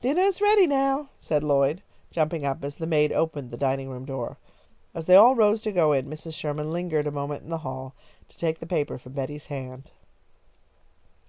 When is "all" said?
5.14-5.36